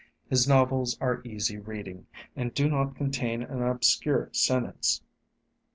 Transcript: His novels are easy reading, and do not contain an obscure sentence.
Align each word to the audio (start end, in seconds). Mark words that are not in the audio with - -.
His 0.31 0.47
novels 0.47 0.97
are 0.99 1.21
easy 1.23 1.59
reading, 1.59 2.07
and 2.35 2.51
do 2.55 2.67
not 2.67 2.95
contain 2.95 3.43
an 3.43 3.61
obscure 3.61 4.29
sentence. 4.31 5.03